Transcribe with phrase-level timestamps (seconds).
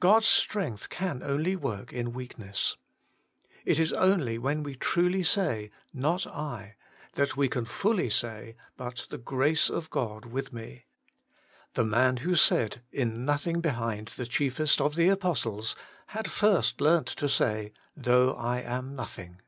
[0.00, 2.76] God's strength can only work in weak ness.—
[3.64, 6.68] It is only when we truly say, Not II Working for God
[7.16, 10.84] 135 that we can fully say, but the grace of God with me.
[11.72, 15.74] The man who said, In nothing behind the chief est of the Apostles!
[16.08, 19.40] had first learnt to say, though I am nothing.